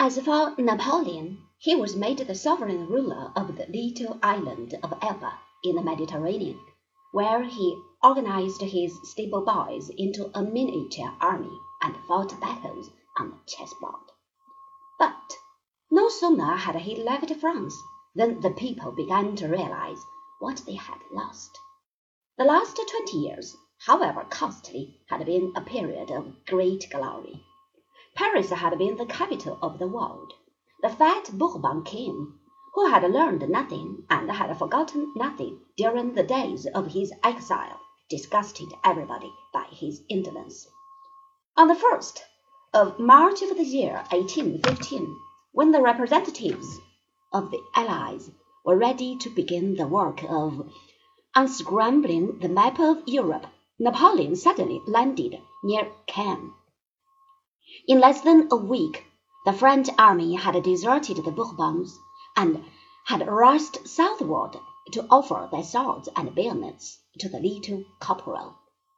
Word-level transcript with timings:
As 0.00 0.16
for 0.20 0.54
Napoleon, 0.56 1.42
he 1.58 1.74
was 1.74 1.96
made 1.96 2.18
the 2.18 2.34
sovereign 2.36 2.86
ruler 2.86 3.32
of 3.34 3.56
the 3.56 3.66
little 3.66 4.16
island 4.22 4.78
of 4.80 4.94
Elba 5.02 5.36
in 5.64 5.74
the 5.74 5.82
Mediterranean, 5.82 6.60
where 7.10 7.42
he 7.42 7.76
organized 8.00 8.60
his 8.60 8.96
stable 9.10 9.40
boys 9.40 9.90
into 9.98 10.30
a 10.38 10.42
miniature 10.44 11.12
army 11.20 11.50
and 11.82 11.96
fought 12.06 12.40
battles 12.40 12.88
on 13.18 13.30
the 13.30 13.38
chessboard. 13.48 14.12
But 15.00 15.36
no 15.90 16.08
sooner 16.08 16.54
had 16.54 16.76
he 16.76 16.94
left 17.02 17.34
France 17.34 17.74
than 18.14 18.40
the 18.40 18.50
people 18.50 18.92
began 18.92 19.34
to 19.34 19.48
realize 19.48 19.98
what 20.38 20.58
they 20.58 20.76
had 20.76 21.00
lost. 21.10 21.58
The 22.36 22.44
last 22.44 22.80
twenty 22.88 23.16
years, 23.16 23.56
however 23.80 24.24
costly, 24.30 25.00
had 25.08 25.26
been 25.26 25.52
a 25.56 25.60
period 25.60 26.12
of 26.12 26.44
great 26.46 26.86
glory. 26.88 27.44
Paris 28.20 28.50
had 28.50 28.76
been 28.76 28.96
the 28.96 29.06
capital 29.06 29.56
of 29.62 29.78
the 29.78 29.86
world. 29.86 30.32
The 30.82 30.88
fat 30.88 31.30
Bourbon 31.32 31.84
king, 31.84 32.32
who 32.74 32.88
had 32.88 33.08
learned 33.08 33.48
nothing 33.48 34.02
and 34.10 34.28
had 34.28 34.58
forgotten 34.58 35.12
nothing 35.14 35.60
during 35.76 36.14
the 36.14 36.24
days 36.24 36.66
of 36.66 36.88
his 36.88 37.12
exile, 37.22 37.78
disgusted 38.10 38.66
everybody 38.82 39.32
by 39.54 39.66
his 39.70 40.02
indolence. 40.08 40.66
On 41.56 41.68
the 41.68 41.76
first 41.76 42.24
of 42.74 42.98
March 42.98 43.40
of 43.40 43.56
the 43.56 43.62
year 43.62 44.04
1815, 44.10 45.16
when 45.52 45.70
the 45.70 45.80
representatives 45.80 46.80
of 47.32 47.52
the 47.52 47.62
Allies 47.76 48.32
were 48.64 48.76
ready 48.76 49.16
to 49.18 49.30
begin 49.30 49.76
the 49.76 49.86
work 49.86 50.24
of 50.28 50.68
unscrambling 51.36 52.40
the 52.40 52.48
map 52.48 52.80
of 52.80 53.00
Europe, 53.06 53.46
Napoleon 53.78 54.34
suddenly 54.34 54.82
landed 54.88 55.40
near 55.62 55.92
Cannes. 56.08 56.52
In 57.86 58.00
less 58.00 58.22
than 58.22 58.48
a 58.50 58.56
week, 58.56 59.04
the 59.44 59.52
French 59.52 59.88
army 59.96 60.34
had 60.34 60.60
deserted 60.64 61.18
the 61.18 61.30
Bourbons 61.30 61.96
and 62.34 62.64
had 63.04 63.28
rushed 63.28 63.86
southward 63.86 64.58
to 64.90 65.06
offer 65.08 65.48
their 65.52 65.62
swords 65.62 66.08
and 66.16 66.34
bayonets 66.34 66.98
to 67.20 67.28
the 67.28 67.38
little 67.38 67.84
corporal. 68.00 68.56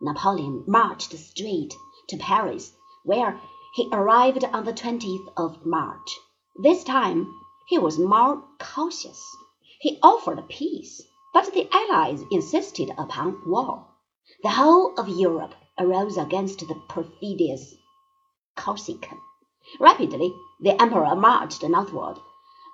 Napoleon 0.00 0.64
marched 0.66 1.12
straight 1.18 1.74
to 2.08 2.16
Paris, 2.16 2.72
where 3.04 3.38
he 3.74 3.90
arrived 3.92 4.42
on 4.42 4.64
the 4.64 4.72
20th 4.72 5.30
of 5.36 5.66
March. 5.66 6.18
This 6.56 6.82
time 6.82 7.30
he 7.68 7.76
was 7.76 7.98
more 7.98 8.42
cautious. 8.58 9.22
He 9.80 9.98
offered 10.02 10.48
peace, 10.48 11.02
but 11.34 11.52
the 11.52 11.68
Allies 11.70 12.24
insisted 12.30 12.90
upon 12.96 13.42
war. 13.44 13.86
The 14.42 14.48
whole 14.52 14.94
of 14.98 15.10
Europe 15.10 15.54
arose 15.78 16.16
against 16.16 16.66
the 16.66 16.80
perfidious 16.88 17.74
Corsican. 18.54 19.18
Rapidly 19.80 20.34
the 20.60 20.78
Emperor 20.78 21.16
marched 21.16 21.62
northward, 21.62 22.18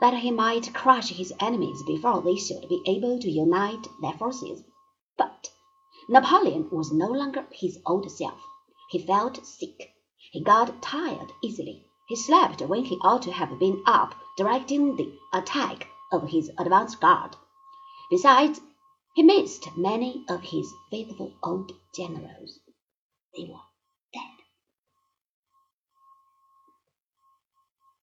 that 0.01 0.15
he 0.15 0.33
might 0.33 0.75
crush 0.75 1.11
his 1.11 1.33
enemies 1.39 1.85
before 1.85 2.21
they 2.21 2.35
should 2.35 2.69
be 2.69 2.83
able 2.85 3.21
to 3.21 3.31
unite 3.31 3.87
their 4.01 4.15
forces. 4.15 4.65
But 5.17 5.53
Napoleon 6.09 6.69
was 6.73 6.91
no 6.91 7.07
longer 7.07 7.47
his 7.53 7.79
old 7.87 8.11
self. 8.11 8.43
He 8.91 8.99
felt 8.99 9.47
sick. 9.47 9.95
He 10.33 10.41
got 10.41 10.83
tired 10.83 11.33
easily. 11.43 11.87
He 12.09 12.17
slept 12.17 12.61
when 12.63 12.85
he 12.85 12.99
ought 13.03 13.23
to 13.23 13.33
have 13.33 13.59
been 13.61 13.83
up 13.87 14.17
directing 14.37 14.97
the 14.97 15.17
attack 15.33 15.87
of 16.11 16.31
his 16.31 16.51
advance 16.59 16.97
guard. 16.97 17.37
Besides, 18.11 18.61
he 19.15 19.23
missed 19.23 19.77
many 19.77 20.25
of 20.29 20.43
his 20.43 20.73
faithful 20.91 21.35
old 21.43 21.71
generals. 21.95 22.59
They 23.37 23.45
were 23.45 23.61